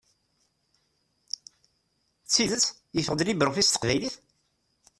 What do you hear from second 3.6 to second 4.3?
s teqbaylit?